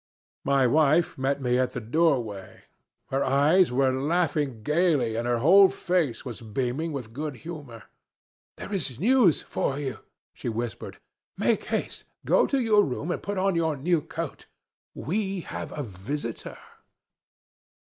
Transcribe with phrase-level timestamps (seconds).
[0.43, 2.63] My wife met me at the doorway.
[3.11, 7.83] Her eyes were laughing gaily and her whole face was beaming with good humor.
[8.57, 9.99] "There is news for you!"
[10.33, 10.97] she whispered.
[11.37, 14.47] "Make haste, go to your room and put on your new coat;
[14.95, 16.57] we have a visitor."